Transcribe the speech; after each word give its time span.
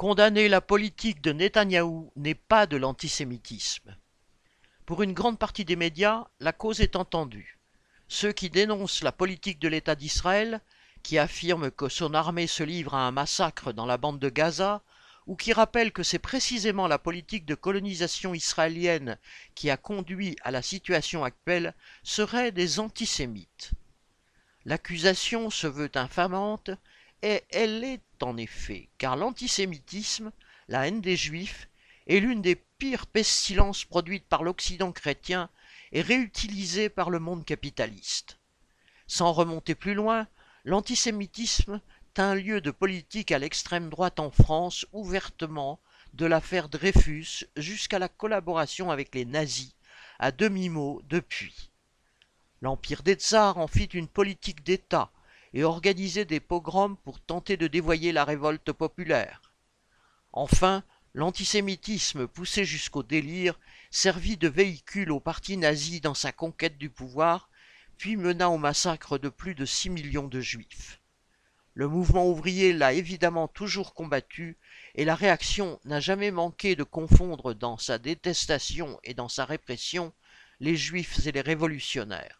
Condamner 0.00 0.48
la 0.48 0.62
politique 0.62 1.20
de 1.20 1.30
Netanyahou 1.30 2.10
n'est 2.16 2.34
pas 2.34 2.66
de 2.66 2.78
l'antisémitisme. 2.78 3.94
Pour 4.86 5.02
une 5.02 5.12
grande 5.12 5.38
partie 5.38 5.66
des 5.66 5.76
médias, 5.76 6.24
la 6.40 6.54
cause 6.54 6.80
est 6.80 6.96
entendue. 6.96 7.58
Ceux 8.08 8.32
qui 8.32 8.48
dénoncent 8.48 9.02
la 9.02 9.12
politique 9.12 9.58
de 9.58 9.68
l'État 9.68 9.96
d'Israël, 9.96 10.62
qui 11.02 11.18
affirment 11.18 11.70
que 11.70 11.90
son 11.90 12.14
armée 12.14 12.46
se 12.46 12.62
livre 12.62 12.94
à 12.94 13.06
un 13.06 13.10
massacre 13.10 13.74
dans 13.74 13.84
la 13.84 13.98
bande 13.98 14.18
de 14.18 14.30
Gaza, 14.30 14.80
ou 15.26 15.36
qui 15.36 15.52
rappellent 15.52 15.92
que 15.92 16.02
c'est 16.02 16.18
précisément 16.18 16.88
la 16.88 16.98
politique 16.98 17.44
de 17.44 17.54
colonisation 17.54 18.32
israélienne 18.32 19.18
qui 19.54 19.68
a 19.68 19.76
conduit 19.76 20.34
à 20.40 20.50
la 20.50 20.62
situation 20.62 21.24
actuelle, 21.24 21.74
seraient 22.04 22.52
des 22.52 22.80
antisémites. 22.80 23.72
L'accusation 24.64 25.50
se 25.50 25.66
veut 25.66 25.90
infamante, 25.94 26.70
elle 27.22 27.80
l'est 27.80 28.22
en 28.22 28.36
effet, 28.36 28.88
car 28.98 29.16
l'antisémitisme, 29.16 30.32
la 30.68 30.86
haine 30.86 31.00
des 31.00 31.16
juifs, 31.16 31.68
est 32.06 32.20
l'une 32.20 32.42
des 32.42 32.56
pires 32.56 33.06
pestilences 33.06 33.84
produites 33.84 34.26
par 34.26 34.42
l'Occident 34.42 34.92
chrétien 34.92 35.50
et 35.92 36.00
réutilisée 36.00 36.88
par 36.88 37.10
le 37.10 37.18
monde 37.18 37.44
capitaliste. 37.44 38.38
Sans 39.06 39.32
remonter 39.32 39.74
plus 39.74 39.94
loin, 39.94 40.26
l'antisémitisme 40.64 41.80
tint 42.14 42.34
lieu 42.34 42.60
de 42.60 42.70
politique 42.70 43.32
à 43.32 43.38
l'extrême 43.38 43.90
droite 43.90 44.20
en 44.20 44.30
France 44.30 44.86
ouvertement, 44.92 45.80
de 46.14 46.26
l'affaire 46.26 46.68
Dreyfus 46.68 47.46
jusqu'à 47.56 47.98
la 47.98 48.08
collaboration 48.08 48.90
avec 48.90 49.14
les 49.14 49.24
nazis, 49.24 49.74
à 50.18 50.32
demi-mot 50.32 51.02
depuis. 51.08 51.70
L'Empire 52.62 53.02
des 53.02 53.14
Tsars 53.14 53.58
en 53.58 53.68
fit 53.68 53.84
une 53.84 54.08
politique 54.08 54.64
d'État, 54.64 55.12
et 55.52 55.64
organiser 55.64 56.24
des 56.24 56.40
pogroms 56.40 56.96
pour 57.04 57.20
tenter 57.20 57.56
de 57.56 57.66
dévoyer 57.66 58.12
la 58.12 58.24
révolte 58.24 58.72
populaire. 58.72 59.42
Enfin, 60.32 60.84
l'antisémitisme 61.14 62.26
poussé 62.26 62.64
jusqu'au 62.64 63.02
délire 63.02 63.58
servit 63.90 64.36
de 64.36 64.48
véhicule 64.48 65.10
au 65.10 65.20
parti 65.20 65.56
nazi 65.56 66.00
dans 66.00 66.14
sa 66.14 66.32
conquête 66.32 66.78
du 66.78 66.90
pouvoir, 66.90 67.50
puis 67.98 68.16
mena 68.16 68.48
au 68.48 68.58
massacre 68.58 69.18
de 69.18 69.28
plus 69.28 69.54
de 69.54 69.64
six 69.64 69.90
millions 69.90 70.28
de 70.28 70.40
juifs. 70.40 71.00
Le 71.74 71.88
mouvement 71.88 72.28
ouvrier 72.28 72.72
l'a 72.72 72.92
évidemment 72.92 73.48
toujours 73.48 73.94
combattu, 73.94 74.56
et 74.94 75.04
la 75.04 75.14
réaction 75.14 75.80
n'a 75.84 76.00
jamais 76.00 76.30
manqué 76.30 76.76
de 76.76 76.84
confondre 76.84 77.54
dans 77.54 77.78
sa 77.78 77.98
détestation 77.98 78.98
et 79.04 79.14
dans 79.14 79.28
sa 79.28 79.44
répression 79.44 80.12
les 80.60 80.76
juifs 80.76 81.26
et 81.26 81.32
les 81.32 81.40
révolutionnaires. 81.40 82.39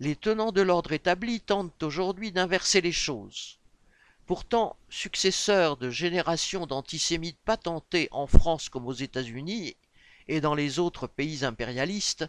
Les 0.00 0.16
tenants 0.16 0.50
de 0.50 0.60
l'ordre 0.60 0.90
établi 0.90 1.40
tentent 1.40 1.84
aujourd'hui 1.84 2.32
d'inverser 2.32 2.80
les 2.80 2.90
choses. 2.90 3.60
Pourtant, 4.26 4.76
successeurs 4.88 5.76
de 5.76 5.88
générations 5.88 6.66
d'antisémites 6.66 7.38
patentés 7.44 8.08
en 8.10 8.26
France 8.26 8.68
comme 8.68 8.88
aux 8.88 8.92
États-Unis 8.92 9.76
et 10.26 10.40
dans 10.40 10.56
les 10.56 10.80
autres 10.80 11.06
pays 11.06 11.44
impérialistes, 11.44 12.28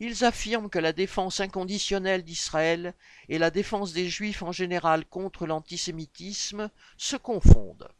ils 0.00 0.24
affirment 0.24 0.70
que 0.70 0.78
la 0.78 0.94
défense 0.94 1.40
inconditionnelle 1.40 2.24
d'Israël 2.24 2.94
et 3.28 3.36
la 3.36 3.50
défense 3.50 3.92
des 3.92 4.08
Juifs 4.08 4.42
en 4.42 4.52
général 4.52 5.04
contre 5.04 5.46
l'antisémitisme 5.46 6.70
se 6.96 7.16
confondent. 7.16 7.90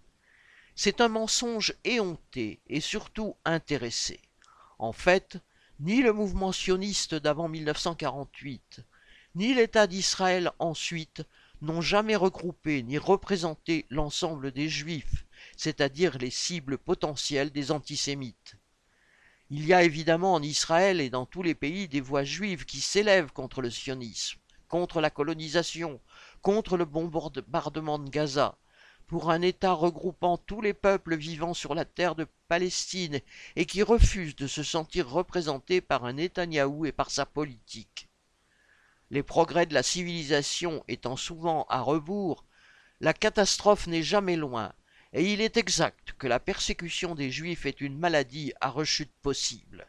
C'est 0.76 1.02
un 1.02 1.08
mensonge 1.08 1.74
éhonté 1.84 2.58
et 2.68 2.80
surtout 2.80 3.36
intéressé. 3.44 4.18
En 4.78 4.92
fait, 4.92 5.36
ni 5.78 6.00
le 6.00 6.14
mouvement 6.14 6.52
sioniste 6.52 7.14
d'avant 7.14 7.48
1948, 7.48 8.80
ni 9.34 9.52
l'État 9.52 9.86
d'Israël 9.88 10.52
ensuite 10.60 11.22
n'ont 11.60 11.80
jamais 11.80 12.14
regroupé 12.14 12.82
ni 12.82 12.98
représenté 12.98 13.86
l'ensemble 13.90 14.52
des 14.52 14.68
Juifs, 14.68 15.24
c'est-à-dire 15.56 16.18
les 16.18 16.30
cibles 16.30 16.78
potentielles 16.78 17.50
des 17.50 17.72
antisémites. 17.72 18.56
Il 19.50 19.66
y 19.66 19.74
a 19.74 19.82
évidemment 19.82 20.34
en 20.34 20.42
Israël 20.42 21.00
et 21.00 21.10
dans 21.10 21.26
tous 21.26 21.42
les 21.42 21.54
pays 21.54 21.88
des 21.88 22.00
voix 22.00 22.24
juives 22.24 22.64
qui 22.64 22.80
s'élèvent 22.80 23.32
contre 23.32 23.60
le 23.60 23.70
sionisme, 23.70 24.38
contre 24.68 25.00
la 25.00 25.10
colonisation, 25.10 26.00
contre 26.40 26.76
le 26.76 26.84
bombardement 26.84 27.98
de 27.98 28.10
Gaza, 28.10 28.56
pour 29.06 29.30
un 29.30 29.42
État 29.42 29.72
regroupant 29.72 30.38
tous 30.38 30.60
les 30.60 30.74
peuples 30.74 31.16
vivant 31.16 31.54
sur 31.54 31.74
la 31.74 31.84
terre 31.84 32.14
de 32.14 32.26
Palestine 32.48 33.20
et 33.56 33.66
qui 33.66 33.82
refuse 33.82 34.36
de 34.36 34.46
se 34.46 34.62
sentir 34.62 35.08
représenté 35.08 35.80
par 35.80 36.04
un 36.04 36.14
Netanyahou 36.14 36.86
et 36.86 36.92
par 36.92 37.10
sa 37.10 37.26
politique 37.26 38.08
les 39.10 39.22
progrès 39.22 39.66
de 39.66 39.74
la 39.74 39.82
civilisation 39.82 40.84
étant 40.88 41.16
souvent 41.16 41.66
à 41.68 41.80
rebours, 41.80 42.44
la 43.00 43.12
catastrophe 43.12 43.86
n'est 43.86 44.02
jamais 44.02 44.36
loin, 44.36 44.72
et 45.12 45.32
il 45.32 45.40
est 45.40 45.56
exact 45.56 46.14
que 46.18 46.26
la 46.26 46.40
persécution 46.40 47.14
des 47.14 47.30
Juifs 47.30 47.66
est 47.66 47.80
une 47.80 47.98
maladie 47.98 48.52
à 48.60 48.70
rechute 48.70 49.12
possible. 49.22 49.86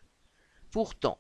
Pourtant, 0.70 1.20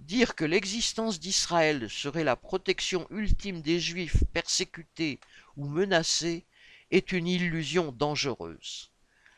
dire 0.00 0.34
que 0.34 0.44
l'existence 0.44 1.20
d'Israël 1.20 1.88
serait 1.88 2.24
la 2.24 2.36
protection 2.36 3.06
ultime 3.10 3.62
des 3.62 3.80
Juifs 3.80 4.22
persécutés 4.32 5.20
ou 5.56 5.66
menacés 5.66 6.44
est 6.90 7.12
une 7.12 7.26
illusion 7.26 7.92
dangereuse. 7.92 8.90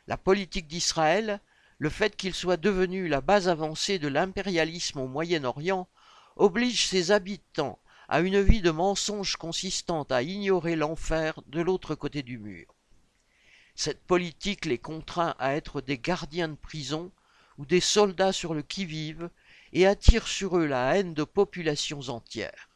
La 0.06 0.16
politique 0.16 0.66
d'Israël, 0.66 1.40
le 1.78 1.90
fait 1.90 2.16
qu'il 2.16 2.34
soit 2.34 2.56
devenu 2.56 3.08
la 3.08 3.20
base 3.20 3.48
avancée 3.48 3.98
de 3.98 4.08
l'impérialisme 4.08 4.98
au 4.98 5.06
Moyen-Orient, 5.06 5.88
oblige 6.36 6.86
ses 6.86 7.10
habitants 7.10 7.78
à 8.12 8.22
une 8.22 8.42
vie 8.42 8.60
de 8.60 8.72
mensonges 8.72 9.36
consistant 9.36 10.02
à 10.10 10.22
ignorer 10.22 10.74
l'enfer 10.74 11.40
de 11.46 11.60
l'autre 11.60 11.94
côté 11.94 12.24
du 12.24 12.38
mur. 12.38 12.74
Cette 13.76 14.00
politique 14.00 14.64
les 14.64 14.78
contraint 14.78 15.36
à 15.38 15.54
être 15.54 15.80
des 15.80 15.96
gardiens 15.96 16.48
de 16.48 16.56
prison 16.56 17.12
ou 17.56 17.64
des 17.64 17.78
soldats 17.78 18.32
sur 18.32 18.52
le 18.52 18.62
qui-vive 18.62 19.30
et 19.72 19.86
attire 19.86 20.26
sur 20.26 20.58
eux 20.58 20.66
la 20.66 20.96
haine 20.96 21.14
de 21.14 21.22
populations 21.22 22.08
entières. 22.08 22.68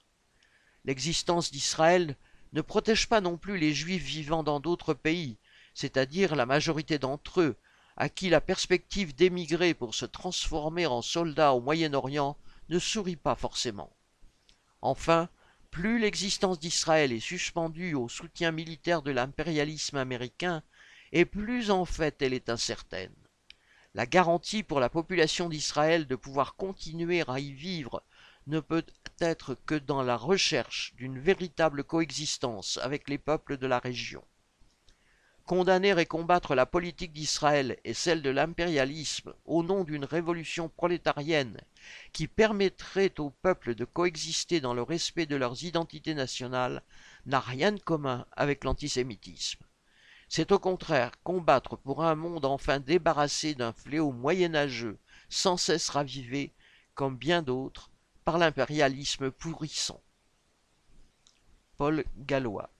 L'existence 0.84 1.50
d'Israël 1.50 2.15
ne 2.53 2.61
protège 2.61 3.09
pas 3.09 3.21
non 3.21 3.37
plus 3.37 3.59
les 3.59 3.75
juifs 3.75 4.05
vivant 4.05 4.44
dans 4.44 4.61
d'autres 4.61 4.94
pays, 4.94 5.37
c'est-à-dire 5.75 6.37
la 6.37 6.47
majorité 6.47 7.00
d'entre 7.00 7.41
eux, 7.41 7.56
à 7.97 8.09
qui 8.09 8.28
la 8.28 8.41
perspective 8.41 9.17
d'émigrer 9.17 9.75
pour 9.75 9.97
se 9.97 10.06
transformer 10.06 10.87
en 10.87 11.03
soldats 11.03 11.55
au 11.55 11.61
Moyen-Orient 11.61 12.37
ne 12.69 12.78
sourit 12.78 13.17
pas 13.17 13.34
forcément. 13.34 13.91
Enfin, 14.84 15.31
plus 15.71 15.99
l'existence 15.99 16.61
d'Israël 16.61 17.11
est 17.11 17.19
suspendue 17.19 17.95
au 17.95 18.11
soutien 18.11 18.50
militaire 18.50 19.00
de 19.00 19.12
l'impérialisme 19.12 19.97
américain, 19.97 20.62
et 21.11 21.25
plus 21.25 21.71
en 21.71 21.87
fait 21.87 22.21
elle 22.21 22.34
est 22.34 22.50
incertaine. 22.50 23.17
La 23.94 24.05
garantie 24.05 24.62
pour 24.62 24.81
la 24.81 24.91
population 24.91 25.49
d'Israël 25.49 26.06
de 26.06 26.17
pouvoir 26.17 26.55
continuer 26.56 27.25
à 27.27 27.41
y 27.41 27.55
vivre 27.55 28.05
ne 28.47 28.61
peut 28.61 28.84
être 29.21 29.55
que 29.55 29.75
dans 29.75 30.03
la 30.03 30.19
recherche 30.19 30.93
d'une 30.97 31.19
véritable 31.19 31.83
coexistence 31.83 32.78
avec 32.83 33.09
les 33.09 33.17
peuples 33.17 33.56
de 33.56 33.67
la 33.67 33.78
région. 33.78 34.23
Condamner 35.47 36.00
et 36.00 36.06
combattre 36.06 36.55
la 36.55 36.65
politique 36.65 37.12
d'Israël 37.12 37.78
et 37.84 37.93
celle 37.93 38.22
de 38.22 38.31
l'impérialisme 38.31 39.34
au 39.44 39.62
nom 39.62 39.84
d'une 39.84 40.06
révolution 40.06 40.71
prolétarienne 40.71 41.60
qui 42.15 42.28
permettrait 42.28 43.12
au 43.19 43.28
peuple 43.28 43.75
de 43.75 43.84
coexister 43.84 44.62
dans 44.62 44.72
le 44.72 44.82
respect 44.82 45.27
de 45.27 45.37
leurs 45.37 45.62
identités 45.65 46.15
nationales 46.15 46.82
n'a 47.27 47.41
rien 47.41 47.72
de 47.72 47.81
commun 47.81 48.25
avec 48.32 48.65
l'antisémitisme. 48.65 49.62
C'est 50.31 50.50
au 50.50 50.59
contraire 50.59 51.12
combattre 51.22 51.76
pour 51.76 52.03
un 52.03 52.15
monde 52.15 52.47
enfin 52.47 52.81
débarrassé 52.81 53.55
d'un 53.55 53.75
fléau 53.75 54.12
moyenâgeux 54.12 54.99
sans 55.28 55.59
cesse 55.59 55.91
ravivé, 55.91 56.55
comme 56.94 57.19
bien 57.19 57.43
d'autres, 57.43 57.91
par 58.25 58.38
l'impérialisme 58.38 59.31
pourrissant. 59.31 60.00
Paul 61.76 62.05
Gallois 62.16 62.71